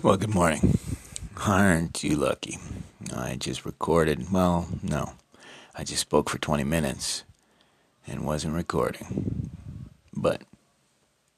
[0.00, 0.78] Well, good morning.
[1.44, 2.58] Aren't you lucky?
[3.16, 4.30] I just recorded.
[4.30, 5.14] Well, no.
[5.74, 7.24] I just spoke for 20 minutes
[8.06, 9.50] and wasn't recording.
[10.14, 10.42] But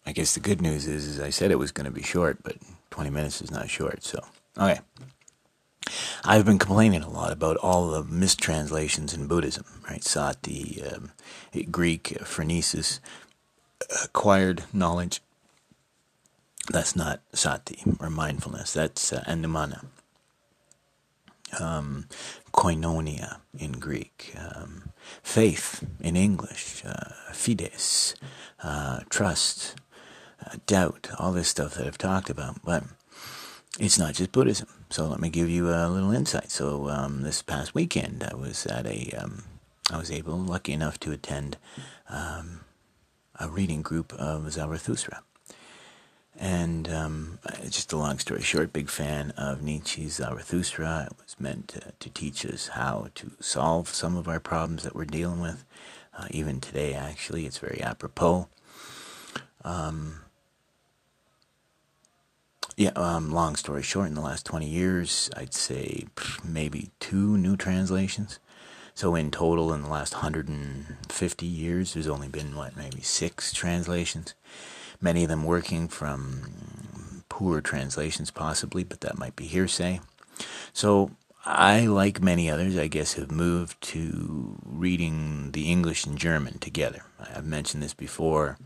[0.04, 2.42] I guess the good news is, is I said it was going to be short,
[2.42, 2.56] but
[2.90, 4.22] 20 minutes is not short, so.
[4.58, 4.80] Okay.
[6.22, 10.04] I've been complaining a lot about all the mistranslations in Buddhism, right?
[10.04, 11.12] Sati, um,
[11.70, 13.00] Greek, phronesis,
[14.04, 15.22] acquired knowledge
[16.68, 18.72] that's not sati or mindfulness.
[18.72, 19.86] That's uh, anumana.
[21.58, 22.06] Um,
[22.52, 24.34] koinonia in Greek.
[24.38, 24.90] Um,
[25.22, 26.82] faith in English.
[26.84, 28.14] Uh, fides.
[28.62, 29.76] Uh, trust.
[30.44, 31.10] Uh, doubt.
[31.18, 32.64] All this stuff that I've talked about.
[32.64, 32.84] But
[33.78, 34.68] it's not just Buddhism.
[34.90, 36.50] So let me give you a little insight.
[36.50, 39.10] So um, this past weekend, I was at a.
[39.18, 39.44] Um,
[39.92, 41.56] I was able, lucky enough, to attend
[42.08, 42.60] um,
[43.40, 45.24] a reading group of Zarathustra.
[46.40, 51.08] And um, just a long story short, big fan of Nietzsche's Zarathustra.
[51.10, 54.96] It was meant to, to teach us how to solve some of our problems that
[54.96, 55.66] we're dealing with.
[56.16, 58.48] Uh, even today, actually, it's very apropos.
[59.64, 60.20] Um,
[62.74, 66.06] yeah, um, long story short, in the last 20 years, I'd say
[66.42, 68.38] maybe two new translations.
[68.94, 74.34] So in total, in the last 150 years, there's only been, what, maybe six translations
[75.00, 80.00] many of them working from poor translations, possibly, but that might be hearsay.
[80.72, 81.10] So
[81.44, 87.02] I, like many others, I guess, have moved to reading the English and German together.
[87.34, 88.58] I've mentioned this before.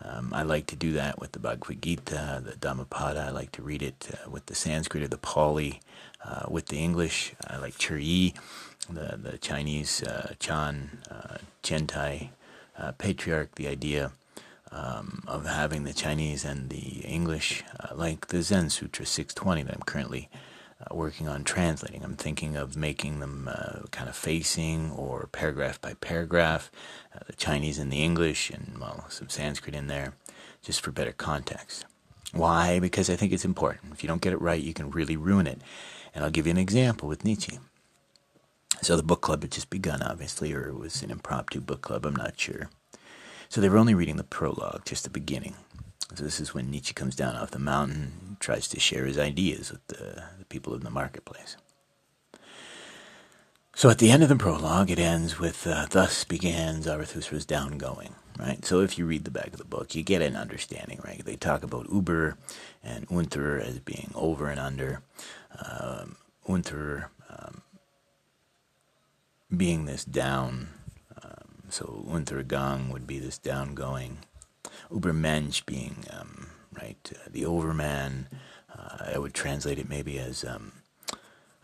[0.00, 3.26] Um, I like to do that with the Bhagavad Gita, the Dhammapada.
[3.26, 5.80] I like to read it uh, with the Sanskrit or the Pali,
[6.24, 7.34] uh, with the English.
[7.48, 8.34] I like Zhiyi,
[8.88, 12.28] the, the Chinese uh, Chan, uh, Tiantai,
[12.78, 14.12] uh, patriarch, the idea
[14.74, 19.74] um, of having the Chinese and the English, uh, like the Zen Sutra 620 that
[19.74, 20.28] I'm currently
[20.80, 22.02] uh, working on translating.
[22.02, 26.72] I'm thinking of making them uh, kind of facing or paragraph by paragraph,
[27.14, 30.14] uh, the Chinese and the English, and well, some Sanskrit in there,
[30.60, 31.86] just for better context.
[32.32, 32.80] Why?
[32.80, 33.92] Because I think it's important.
[33.92, 35.60] If you don't get it right, you can really ruin it.
[36.12, 37.60] And I'll give you an example with Nietzsche.
[38.82, 42.04] So the book club had just begun, obviously, or it was an impromptu book club,
[42.04, 42.70] I'm not sure.
[43.54, 45.54] So they were only reading the prologue, just the beginning.
[46.16, 49.70] So this is when Nietzsche comes down off the mountain, tries to share his ideas
[49.70, 51.56] with the, the people in the marketplace.
[53.76, 58.14] So at the end of the prologue, it ends with uh, "Thus began Zarathustra's downgoing."
[58.40, 58.64] Right.
[58.64, 60.98] So if you read the back of the book, you get an understanding.
[61.04, 61.24] Right.
[61.24, 62.36] They talk about Uber
[62.82, 65.02] and Unter as being over and under.
[65.64, 66.16] Um,
[66.48, 67.62] Unter um,
[69.56, 70.70] being this down
[71.74, 74.18] so Untergang would be this downgoing.
[74.92, 76.46] Ubermensch being, um,
[76.80, 78.28] right, uh, the overman.
[78.72, 80.70] Uh, I would translate it maybe as um,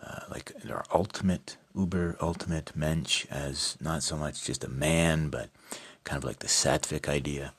[0.04, 5.48] uh, like our ultimate, Uber, ultimate Mensch as not so much just a man, but
[6.02, 7.52] kind of like the sattvic idea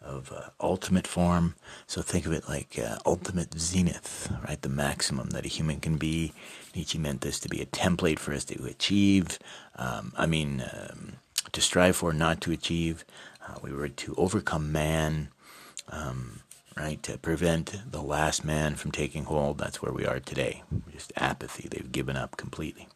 [0.00, 1.56] of uh, ultimate form.
[1.88, 4.62] So think of it like uh, ultimate zenith, right?
[4.62, 6.32] The maximum that a human can be.
[6.72, 9.40] Nietzsche meant this to be a template for us to achieve.
[9.74, 11.14] Um, I mean, um,
[11.52, 13.04] to strive for, not to achieve.
[13.46, 15.28] Uh, we were to overcome man,
[15.88, 16.40] um,
[16.76, 17.02] right?
[17.04, 19.58] To prevent the last man from taking hold.
[19.58, 20.62] That's where we are today.
[20.92, 21.68] Just apathy.
[21.68, 22.88] They've given up completely.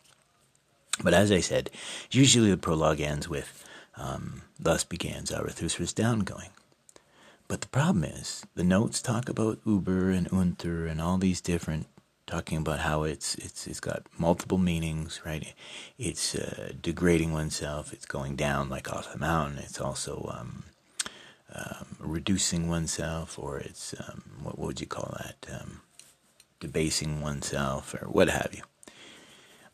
[1.03, 1.71] But as I said,
[2.11, 3.65] usually the prologue ends with,
[3.97, 6.51] um, thus began Zarathustra's downgoing.
[7.49, 11.87] But the problem is, the notes talk about Uber and Unter and all these different
[12.31, 15.53] talking about how it's it's it's got multiple meanings, right?
[15.99, 17.93] It's uh, degrading oneself.
[17.93, 19.59] It's going down like off the mountain.
[19.59, 20.65] It's also um,
[21.55, 25.61] um, reducing oneself, or it's um, what, what, would you call that?
[25.61, 25.81] Um,
[26.61, 28.63] debasing oneself, or what have you.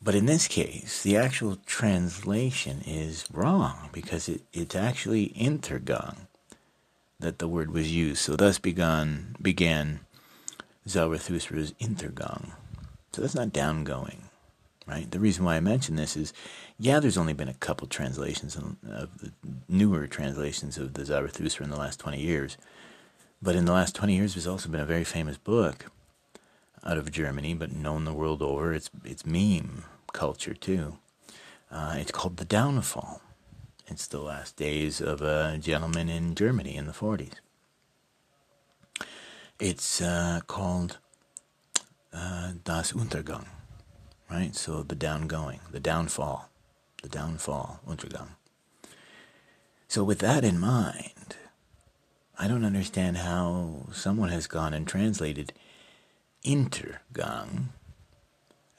[0.01, 6.27] But in this case, the actual translation is wrong because it, it's actually intergang
[7.19, 8.19] that the word was used.
[8.21, 10.01] So thus began began
[10.87, 12.51] Zarathustra's Intergang.
[13.11, 14.19] So that's not downgoing,
[14.87, 15.09] right?
[15.09, 16.33] The reason why I mention this is,
[16.79, 18.77] yeah, there's only been a couple translations of
[19.19, 19.31] the
[19.67, 22.57] newer translations of the Zarathustra in the last 20 years.
[23.41, 25.87] But in the last 20 years, there's also been a very famous book
[26.83, 28.73] out of Germany, but known the world over.
[28.73, 29.83] It's, it's meme
[30.13, 30.97] culture, too.
[31.69, 33.21] Uh, it's called The Downfall.
[33.87, 37.33] It's the last days of a gentleman in Germany in the 40s.
[39.59, 40.99] It's uh, called
[42.13, 43.47] uh, Das Untergang,
[44.29, 44.55] right?
[44.55, 46.49] So the downgoing, the downfall,
[47.01, 48.35] the downfall, Untergang.
[49.87, 51.37] So with that in mind,
[52.37, 55.53] I don't understand how someone has gone and translated
[56.45, 57.69] intergang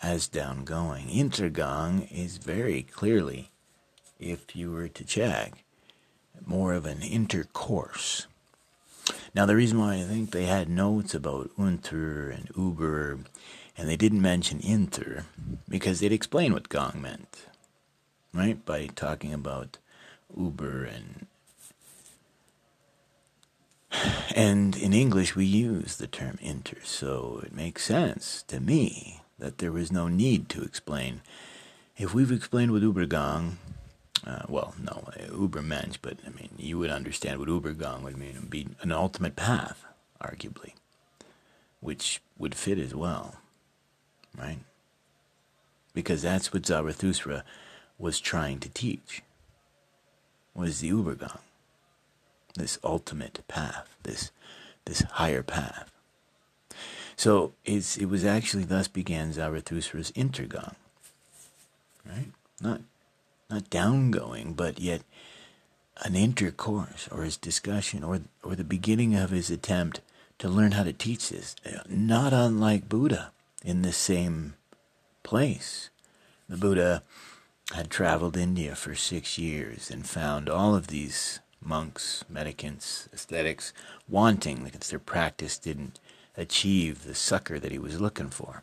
[0.00, 1.12] as downgoing.
[1.12, 3.50] Intergang is very clearly,
[4.20, 5.64] if you were to check,
[6.46, 8.28] more of an intercourse.
[9.34, 13.18] Now, the reason why I think they had notes about unter and uber,
[13.76, 15.26] and they didn't mention inter,
[15.68, 17.46] because they'd explain what Gong meant,
[18.32, 18.64] right?
[18.64, 19.78] By talking about
[20.36, 21.26] uber and
[24.34, 29.58] and in English, we use the term inter, so it makes sense to me that
[29.58, 31.22] there was no need to explain.
[31.96, 33.56] If we've explained what Übergang,
[34.26, 38.30] uh, well, no, Übermensch, but I mean, you would understand what Übergang would mean.
[38.30, 39.84] It would be an ultimate path,
[40.20, 40.72] arguably,
[41.80, 43.36] which would fit as well,
[44.36, 44.58] right?
[45.94, 47.44] Because that's what Zarathustra
[47.98, 49.22] was trying to teach,
[50.54, 51.38] was the Übergang
[52.58, 54.30] this ultimate path, this
[54.84, 55.90] this higher path.
[57.16, 60.74] So it's it was actually thus began Zarathustra's intergang.
[62.06, 62.32] Right?
[62.60, 62.80] Not
[63.50, 65.02] not downgoing, but yet
[66.02, 70.00] an intercourse or his discussion or or the beginning of his attempt
[70.38, 71.56] to learn how to teach this.
[71.88, 73.32] Not unlike Buddha
[73.64, 74.54] in the same
[75.22, 75.90] place.
[76.48, 77.02] The Buddha
[77.74, 83.72] had traveled India for six years and found all of these monks, mendicants, ascetics,
[84.08, 85.98] wanting because their practice didn't
[86.36, 88.62] achieve the succor that he was looking for.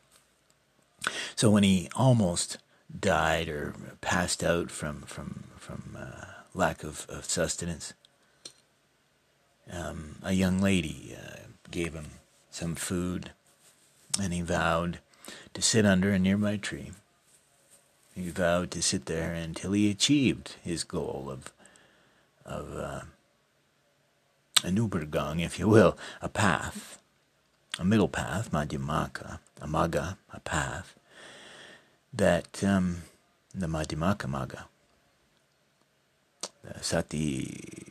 [1.35, 2.57] So when he almost
[2.99, 7.93] died or passed out from from from uh, lack of, of sustenance,
[9.71, 11.37] um, a young lady uh,
[11.71, 12.05] gave him
[12.49, 13.31] some food,
[14.21, 14.99] and he vowed
[15.53, 16.91] to sit under a nearby tree.
[18.13, 21.51] He vowed to sit there until he achieved his goal of
[22.45, 23.01] of uh,
[24.63, 26.99] an Übergang, if you will, a path,
[27.77, 30.95] a middle path, Madhyamaka, a Magga, a path,
[32.15, 33.03] that um,
[33.53, 34.63] the Madhyamaka
[36.63, 37.85] the Sati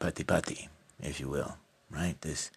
[0.00, 0.68] Patipati,
[1.02, 1.56] if you will,
[1.90, 2.20] right?
[2.20, 2.50] This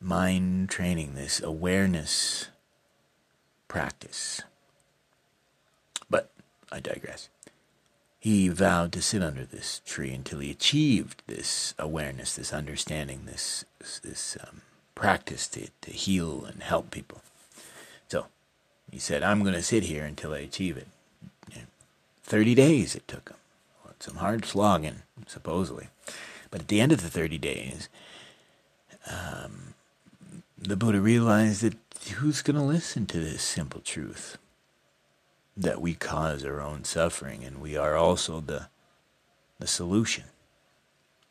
[0.00, 2.48] mind training, this awareness
[3.68, 4.42] practice.
[6.10, 6.30] But
[6.72, 7.28] I digress.
[8.18, 13.64] He vowed to sit under this tree until he achieved this awareness, this understanding, this
[14.02, 14.62] this um,
[14.96, 17.22] practice to, to heal and help people.
[18.08, 18.26] So
[18.90, 20.88] he said, I'm going to sit here until I achieve it.
[22.22, 23.36] 30 days it took him.
[24.00, 25.88] Some hard slogging, supposedly.
[26.50, 27.88] But at the end of the 30 days,
[29.10, 29.74] um,
[30.56, 31.76] the Buddha realized that
[32.16, 34.36] who's going to listen to this simple truth?
[35.58, 38.68] that we cause our own suffering and we are also the
[39.58, 40.24] the solution.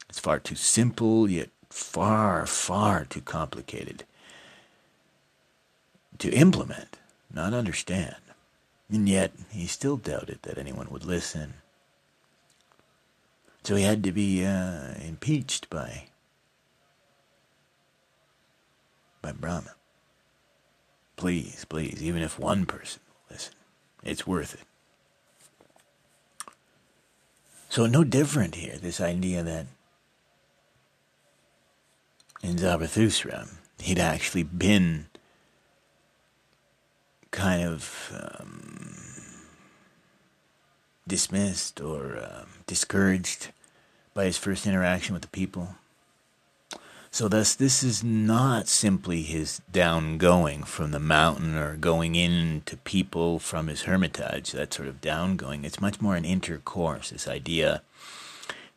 [0.10, 4.04] It's far too simple yet far far too complicated
[6.20, 6.98] to implement,
[7.34, 8.16] not understand.
[8.90, 11.56] And yet he still doubted that anyone would listen.
[13.64, 16.06] So he had to be uh, impeached by
[19.22, 19.74] by Brahma.
[21.18, 23.54] Please, please, even if one person will listen
[24.08, 24.62] it's worth it.
[27.70, 29.68] So, no different here, this idea that
[32.42, 33.48] in Zarathustra,
[33.80, 35.08] he'd actually been
[37.32, 38.96] kind of um,
[41.08, 43.50] dismissed or uh, discouraged
[44.14, 45.76] by his first interaction with the people.
[47.10, 52.78] So, thus, this is not simply his down going from the mountain or going into
[52.78, 55.64] people from his hermitage, that sort of down going.
[55.64, 57.82] It's much more an intercourse, this idea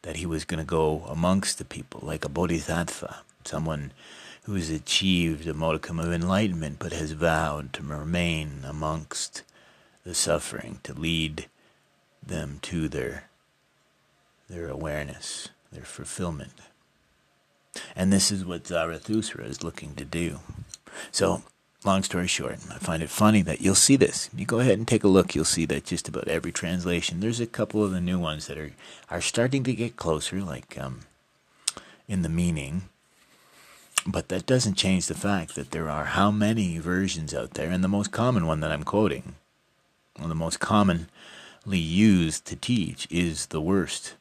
[0.03, 3.93] that he was going to go amongst the people like a bodhisattva, someone
[4.45, 9.43] who has achieved a modicum of enlightenment but has vowed to remain amongst
[10.05, 11.47] the suffering, to lead
[12.27, 13.25] them to their,
[14.49, 16.53] their awareness, their fulfillment.
[17.95, 20.41] And this is what Zarathustra is looking to do.
[21.13, 21.43] So,
[21.85, 24.29] long story short, I find it funny that you'll see this.
[24.35, 27.21] You go ahead and take a look, you'll see that just about every translation.
[27.21, 28.73] There's a couple of the new ones that are,
[29.11, 31.01] are starting to get closer, like um,
[32.09, 32.90] in the meaning.
[34.07, 37.85] But that doesn't change the fact that there are how many versions out there, and
[37.85, 39.35] the most common one that I'm quoting,
[40.19, 41.09] the most commonly
[41.67, 44.15] used to teach, is the worst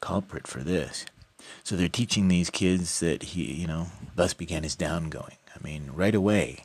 [0.00, 1.04] culprit for this.
[1.62, 5.36] So they're teaching these kids that he, you know, thus began his downgoing.
[5.54, 6.64] I mean, right away,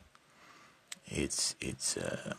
[1.06, 2.36] it's it's uh,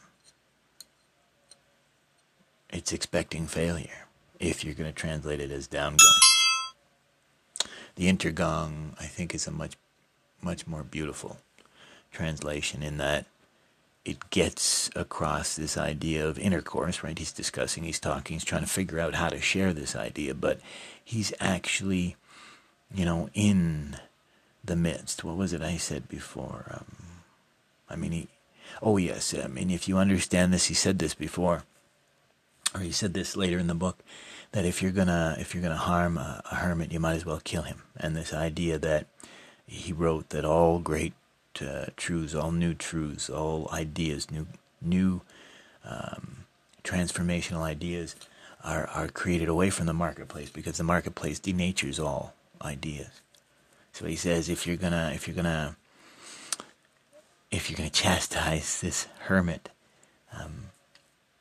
[2.71, 4.07] it's expecting failure
[4.41, 6.21] if you're going to translate it as downgoing.
[7.97, 9.77] The intergang, I think, is a much
[10.41, 11.39] much more beautiful
[12.13, 13.27] translation in that
[14.05, 17.19] it gets across this idea of intercourse, right?
[17.19, 20.61] He's discussing, he's talking, he's trying to figure out how to share this idea, but
[21.05, 22.15] he's actually,
[22.95, 23.97] you know, in
[24.65, 25.25] the midst.
[25.25, 26.67] What was it I said before?
[26.71, 26.97] Um,
[27.91, 28.29] I mean, he,
[28.81, 31.65] oh yes, I mean, if you understand this, he said this before,
[32.75, 33.99] or he said this later in the book,
[34.53, 37.41] that if you're gonna if you're gonna harm a, a hermit, you might as well
[37.43, 37.83] kill him.
[37.97, 39.07] And this idea that
[39.67, 41.15] he wrote that all great
[41.61, 44.47] uh, truths, all new truths, all ideas, new
[44.81, 45.23] new
[45.85, 46.45] um,
[46.85, 48.15] transformational ideas
[48.63, 53.21] are are created away from the marketplace because the marketplace denatures all ideas.
[53.93, 55.77] So he says, if you're gonna if you're gonna
[57.51, 59.71] if you're gonna chastise this hermit,
[60.33, 60.67] um,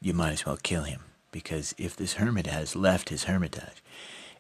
[0.02, 1.02] you might as well kill him
[1.32, 3.84] because if this hermit has left his hermitage,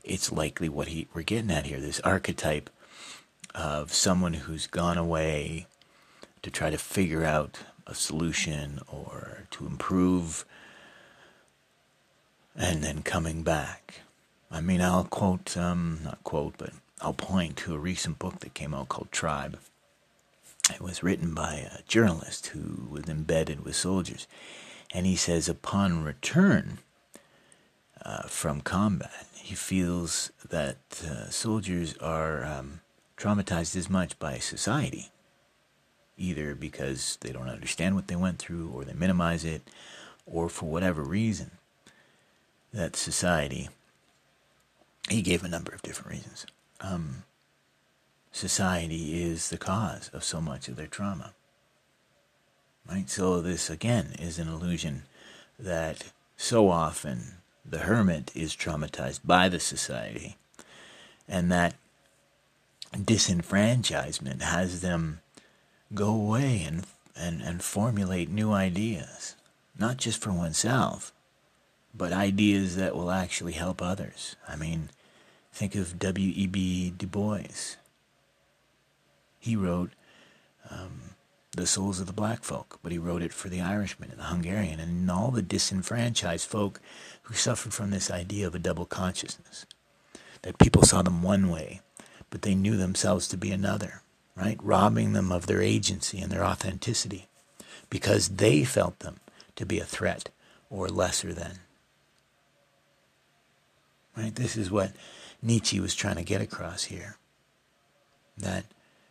[0.04, 1.80] it's likely what he we're getting at here.
[1.80, 2.70] This archetype
[3.56, 5.66] of someone who's gone away
[6.42, 10.46] to try to figure out a solution or to improve
[12.56, 14.02] and then coming back.
[14.52, 16.72] I mean, I'll quote, um, not quote, but
[17.02, 19.58] I'll point to a recent book that came out called Tribe.
[20.74, 24.28] It was written by a journalist who was embedded with soldiers.
[24.94, 26.80] And he says, upon return
[28.04, 32.82] uh, from combat, he feels that uh, soldiers are um,
[33.18, 35.12] traumatized as much by society,
[36.18, 39.62] either because they don't understand what they went through or they minimize it,
[40.26, 41.52] or for whatever reason,
[42.74, 43.70] that society,
[45.10, 46.46] he gave a number of different reasons.
[46.82, 47.24] Um,
[48.32, 51.34] society is the cause of so much of their trauma.
[52.90, 53.10] Right?
[53.10, 55.04] So, this again is an illusion
[55.58, 60.36] that so often the hermit is traumatized by the society,
[61.28, 61.74] and that
[62.94, 65.20] disenfranchisement has them
[65.94, 69.36] go away and, and, and formulate new ideas,
[69.78, 71.12] not just for oneself,
[71.94, 74.36] but ideas that will actually help others.
[74.48, 74.90] I mean,
[75.54, 76.94] think of W.E.B.
[76.98, 77.76] Du Bois.
[79.40, 79.92] He wrote
[80.70, 81.16] um,
[81.56, 84.26] The Souls of the Black Folk, but he wrote it for the Irishman and the
[84.26, 86.82] Hungarian and all the disenfranchised folk
[87.24, 89.66] who suffered from this idea of a double consciousness.
[90.42, 91.82] That people saw them one way
[92.36, 94.02] but they knew themselves to be another,
[94.36, 94.58] right?
[94.62, 97.30] Robbing them of their agency and their authenticity
[97.90, 99.22] because they felt them
[99.56, 100.32] to be a threat
[100.70, 101.60] or lesser than.
[104.18, 104.36] Right?
[104.36, 104.92] This is what
[105.42, 107.16] Nietzsche was trying to get across here.
[108.38, 108.66] That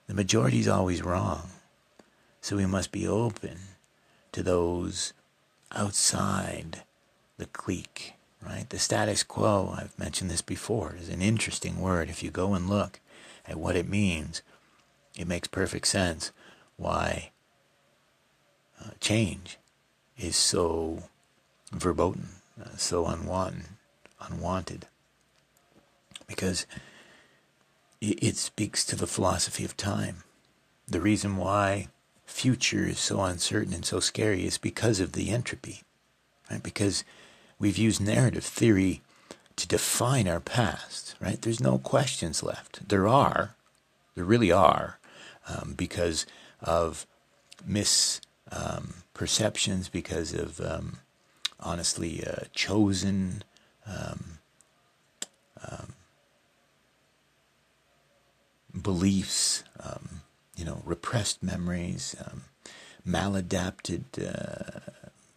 [0.06, 1.48] the majority is always wrong.
[2.42, 3.56] So we must be open
[4.32, 5.14] to those
[5.72, 6.82] outside
[7.38, 8.16] the clique,
[8.46, 8.68] right?
[8.68, 12.10] The status quo, I've mentioned this before, is an interesting word.
[12.10, 13.00] If you go and look,
[13.46, 14.42] and what it means,
[15.16, 16.32] it makes perfect sense
[16.76, 17.30] why
[18.80, 19.58] uh, change
[20.18, 21.04] is so
[21.72, 22.28] verboten,
[22.60, 23.66] uh, so unwanted,
[24.20, 24.86] unwanted.
[26.26, 26.66] Because
[28.00, 30.24] it, it speaks to the philosophy of time.
[30.86, 31.88] The reason why
[32.26, 35.82] future is so uncertain and so scary is because of the entropy,
[36.50, 36.62] right?
[36.62, 37.04] Because
[37.58, 39.02] we've used narrative theory
[39.56, 41.40] to define our past, right?
[41.40, 42.88] There's no questions left.
[42.88, 43.54] There are,
[44.14, 44.99] there really are,
[45.49, 46.26] um, because
[46.61, 47.06] of
[47.68, 48.20] misperceptions,
[49.87, 50.99] um, because of um,
[51.61, 53.42] honestly uh, chosen
[53.87, 54.38] um,
[55.70, 55.94] um,
[58.80, 60.23] beliefs, um,
[60.56, 62.16] you know, repressed memories,
[63.06, 64.04] maladapted.
[64.18, 64.80] Uh,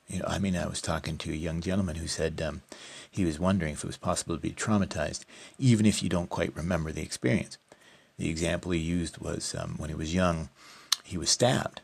[0.08, 2.42] you know, I mean, I was talking to a young gentleman who said
[3.18, 5.26] he was wondering if it was possible to be traumatized,
[5.60, 7.58] even if you don't quite remember the experience.
[8.18, 10.50] The example he used was um, when he was young,
[11.04, 11.82] he was stabbed.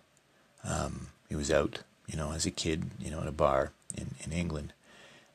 [0.64, 4.16] Um, he was out, you know, as a kid, you know, at a bar in,
[4.24, 4.74] in England,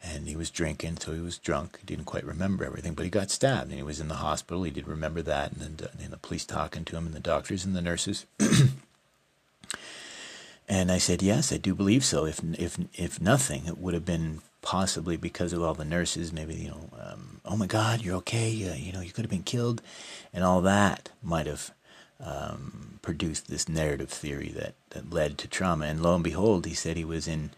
[0.02, 1.78] and he was drinking, so he was drunk.
[1.80, 4.62] He didn't quite remember everything, but he got stabbed, and he was in the hospital.
[4.62, 7.64] He did remember that, and then and the police talking to him, and the doctors
[7.64, 8.26] and the nurses.
[10.68, 12.26] and I said, yes, I do believe so.
[12.26, 16.54] If if if nothing, it would have been possibly because of all the nurses, maybe,
[16.54, 19.42] you know, um, oh my God, you're okay, uh, you know, you could have been
[19.42, 19.82] killed,
[20.32, 21.70] and all that might have
[22.24, 25.86] um, produced this narrative theory that, that led to trauma.
[25.86, 27.50] And lo and behold, he said he was in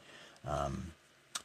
[0.46, 0.92] um,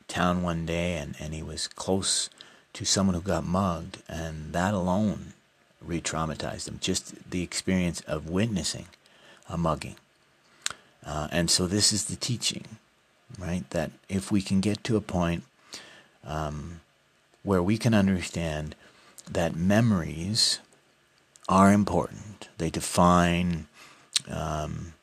[0.08, 2.30] town one day and, and he was close
[2.74, 5.34] to someone who got mugged, and that alone
[5.82, 6.78] re traumatized him.
[6.82, 8.88] Just the experience of witnessing
[9.50, 9.96] a mugging.
[11.06, 12.66] Uh, and so this is the teaching
[13.38, 13.70] right?
[13.72, 15.44] That if we can get to a point
[16.24, 16.82] um,
[17.44, 18.76] where we can understand
[19.30, 20.60] that memories
[21.48, 23.68] are important, they define
[24.30, 24.94] um,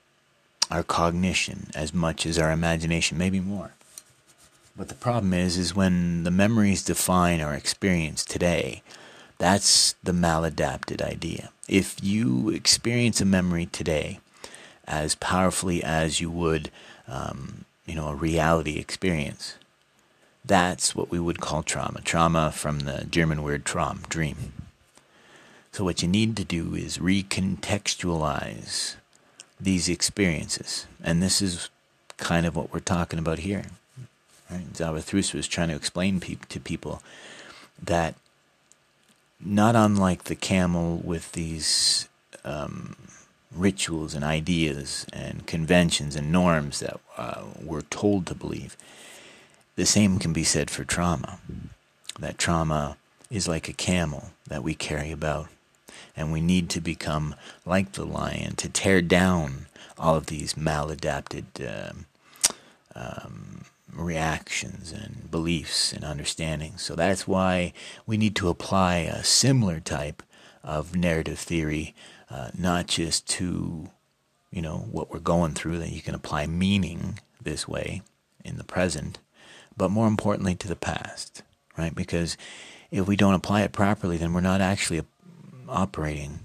[0.70, 3.74] our cognition as much as our imagination, maybe more.
[4.76, 8.82] But the problem is, is when the memories define our experience today,
[9.38, 11.50] that's the maladapted idea.
[11.68, 14.20] If you experience a memory today
[14.86, 16.70] as powerfully as you would,
[17.06, 19.54] um, you know, a reality experience,
[20.44, 22.00] that's what we would call trauma.
[22.02, 24.52] Trauma from the German word traum, dream.
[25.72, 28.96] So what you need to do is recontextualize
[29.60, 30.86] these experiences.
[31.02, 31.70] And this is
[32.18, 33.64] kind of what we're talking about here.
[34.50, 34.76] Right?
[34.76, 37.02] Zarathustra was trying to explain pe- to people
[37.82, 38.14] that
[39.40, 42.08] not unlike the camel with these
[42.44, 42.96] um,
[43.54, 48.76] rituals and ideas and conventions and norms that uh, we're told to believe,
[49.76, 51.38] the same can be said for trauma.
[52.18, 52.96] That trauma
[53.30, 55.48] is like a camel that we carry about
[56.16, 59.66] and we need to become like the lion to tear down
[59.98, 61.44] all of these maladapted
[61.90, 62.06] um,
[62.94, 66.82] um, reactions and beliefs and understandings.
[66.82, 67.72] So that's why
[68.06, 70.22] we need to apply a similar type
[70.64, 71.94] of narrative theory,
[72.32, 73.90] uh, not just to
[74.50, 78.02] you know what we're going through that you can apply meaning this way
[78.44, 79.18] in the present,
[79.76, 81.42] but more importantly to the past,
[81.76, 81.94] right?
[81.94, 82.36] Because
[82.90, 85.02] if we don't apply it properly, then we're not actually
[85.68, 86.44] operating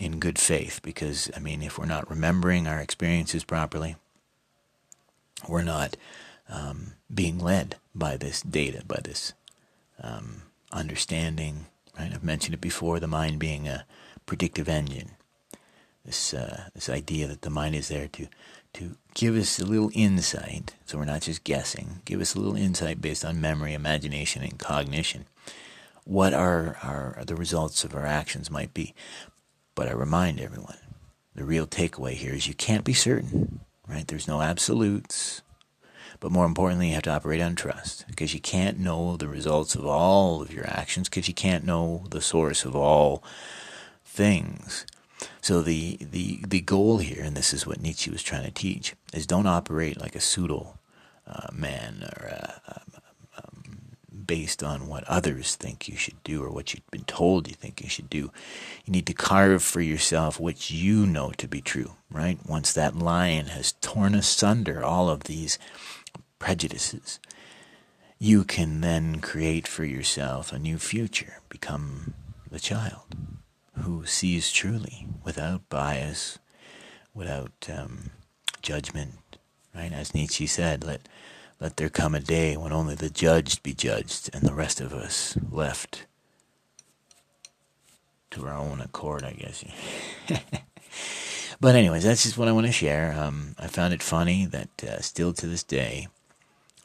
[0.00, 3.96] in good faith because, I mean, if we're not remembering our experiences properly,
[5.48, 5.96] we're not
[6.48, 9.34] um, being led by this data, by this
[10.02, 11.66] um, understanding.
[11.98, 12.12] Right?
[12.12, 13.86] I've mentioned it before the mind being a
[14.26, 15.12] predictive engine.
[16.04, 18.28] This, uh, this idea that the mind is there to,
[18.74, 22.56] to give us a little insight, so we're not just guessing, give us a little
[22.56, 25.24] insight based on memory, imagination, and cognition
[26.04, 28.94] what our, our the results of our actions might be.
[29.74, 30.78] But I remind everyone,
[31.34, 34.06] the real takeaway here is you can't be certain, right?
[34.06, 35.42] There's no absolutes.
[36.20, 39.74] But more importantly, you have to operate on trust because you can't know the results
[39.74, 43.22] of all of your actions because you can't know the source of all
[44.14, 44.86] things.
[45.40, 48.94] So the, the, the goal here, and this is what Nietzsche was trying to teach,
[49.12, 50.78] is don't operate like a pseudo
[51.26, 52.80] uh, man or a, a,
[54.24, 57.82] based on what others think you should do or what you've been told you think
[57.82, 58.30] you should do.
[58.84, 62.38] You need to carve for yourself what you know to be true, right?
[62.46, 65.58] Once that lion has torn asunder all of these
[66.38, 67.18] prejudices,
[68.18, 72.14] you can then create for yourself a new future, become
[72.50, 73.02] the child
[73.82, 76.38] who sees truly without bias,
[77.12, 78.10] without um,
[78.62, 79.38] judgment,
[79.74, 79.92] right?
[79.92, 81.08] As Nietzsche said, let
[81.60, 84.92] let there come a day when only the judged be judged and the rest of
[84.92, 86.06] us left
[88.32, 89.64] to our own accord, I guess.
[91.60, 93.14] but, anyways, that's just what I want to share.
[93.18, 96.08] Um, I found it funny that uh, still to this day,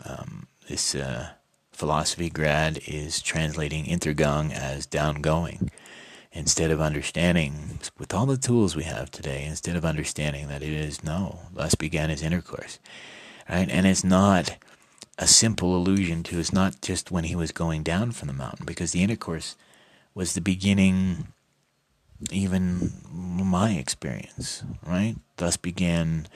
[0.05, 1.29] um, this uh,
[1.71, 5.69] philosophy grad is translating Intergang as downgoing
[6.31, 10.71] instead of understanding, with all the tools we have today, instead of understanding that it
[10.73, 12.79] is no, thus began his intercourse
[13.49, 13.69] right?
[13.69, 14.57] And it's not
[15.17, 18.65] a simple allusion to it's not just when he was going down from the mountain,
[18.65, 19.57] because the intercourse
[20.13, 21.27] was the beginning,
[22.31, 25.15] even my experience, right?
[25.37, 26.27] Thus began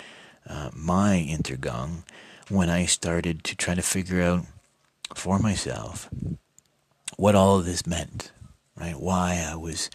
[0.47, 2.03] uh, my intergang
[2.49, 4.45] when I started to try to figure out
[5.15, 6.09] for myself
[7.15, 8.31] what all of this meant,
[8.83, 8.99] right?
[8.99, 9.89] Why I was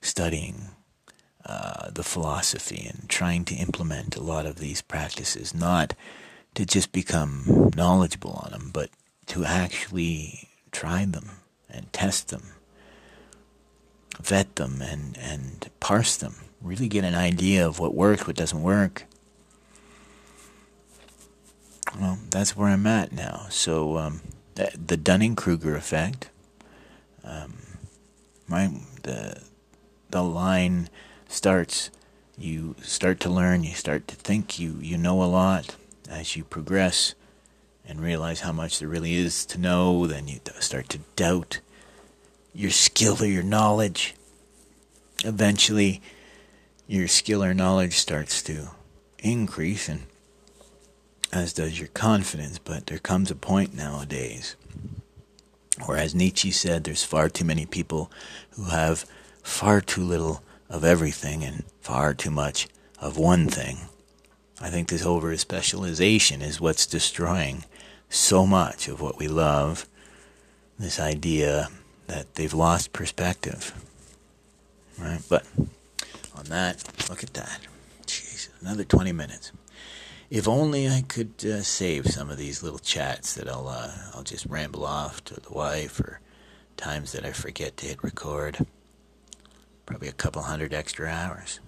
[0.00, 0.68] studying
[1.44, 5.94] uh, the philosophy and trying to implement a lot of these practices, not
[6.54, 8.90] to just become knowledgeable on them, but
[9.26, 11.30] to actually try them
[11.70, 12.42] and test them,
[14.20, 16.34] vet them, and, and parse them.
[16.60, 19.04] Really get an idea of what works, what doesn't work.
[21.98, 23.46] Well, that's where I'm at now.
[23.48, 24.20] So, um,
[24.54, 26.30] the, Dunning Kruger effect,
[27.22, 27.65] um,
[28.48, 28.70] right?
[29.02, 29.42] The,
[30.10, 30.88] the line
[31.28, 31.90] starts,
[32.38, 35.76] you start to learn, you start to think you, you know a lot
[36.08, 37.14] as you progress
[37.88, 41.60] and realize how much there really is to know, then you start to doubt
[42.52, 44.14] your skill or your knowledge.
[45.24, 46.02] Eventually,
[46.86, 48.70] your skill or knowledge starts to
[49.18, 50.02] increase, and
[51.32, 52.58] as does your confidence.
[52.58, 54.56] But there comes a point nowadays
[55.84, 58.10] where, as Nietzsche said, there's far too many people
[58.52, 59.04] who have
[59.42, 62.66] far too little of everything and far too much
[62.98, 63.78] of one thing.
[64.60, 67.64] I think this over specialization is what's destroying
[68.08, 69.86] so much of what we love.
[70.78, 71.68] This idea
[72.06, 73.74] that they've lost perspective.
[74.98, 75.20] Right?
[75.28, 75.44] But
[76.34, 77.60] on that, look at that.
[78.06, 78.48] Jesus.
[78.60, 79.52] another 20 minutes.
[80.28, 84.24] If only I could uh, save some of these little chats that I'll uh, I'll
[84.24, 86.20] just ramble off to the wife or
[86.76, 88.66] times that I forget to hit record.
[89.86, 91.60] Probably a couple hundred extra hours.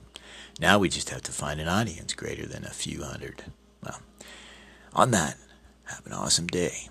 [0.60, 3.44] Now we just have to find an audience greater than a few hundred.
[3.82, 4.00] Well,
[4.92, 5.36] on that,
[5.84, 6.88] have an awesome day.